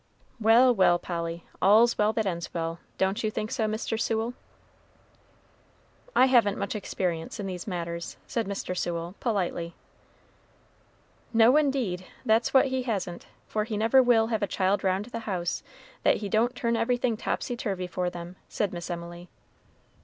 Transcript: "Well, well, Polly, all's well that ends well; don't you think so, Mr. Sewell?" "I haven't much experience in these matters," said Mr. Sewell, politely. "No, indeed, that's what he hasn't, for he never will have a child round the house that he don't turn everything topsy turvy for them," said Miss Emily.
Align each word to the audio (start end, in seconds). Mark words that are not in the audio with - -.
"Well, 0.39 0.73
well, 0.73 0.97
Polly, 0.97 1.45
all's 1.61 1.95
well 1.95 2.11
that 2.13 2.25
ends 2.25 2.51
well; 2.55 2.79
don't 2.97 3.23
you 3.23 3.29
think 3.29 3.51
so, 3.51 3.67
Mr. 3.67 4.01
Sewell?" 4.01 4.33
"I 6.15 6.25
haven't 6.25 6.57
much 6.57 6.73
experience 6.73 7.39
in 7.39 7.45
these 7.45 7.67
matters," 7.67 8.17
said 8.25 8.47
Mr. 8.47 8.75
Sewell, 8.75 9.13
politely. 9.19 9.75
"No, 11.33 11.55
indeed, 11.55 12.07
that's 12.25 12.51
what 12.51 12.65
he 12.69 12.81
hasn't, 12.81 13.27
for 13.47 13.63
he 13.63 13.77
never 13.77 14.01
will 14.01 14.25
have 14.33 14.41
a 14.41 14.47
child 14.47 14.83
round 14.83 15.05
the 15.05 15.19
house 15.29 15.61
that 16.01 16.17
he 16.17 16.29
don't 16.29 16.55
turn 16.55 16.75
everything 16.75 17.15
topsy 17.15 17.55
turvy 17.55 17.85
for 17.85 18.09
them," 18.09 18.37
said 18.49 18.73
Miss 18.73 18.89
Emily. 18.89 19.29